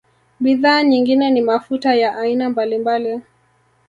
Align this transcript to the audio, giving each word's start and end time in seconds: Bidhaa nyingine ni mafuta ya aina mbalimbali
Bidhaa 0.39 0.83
nyingine 0.83 1.31
ni 1.31 1.41
mafuta 1.41 1.95
ya 1.95 2.15
aina 2.17 2.49
mbalimbali 2.49 3.21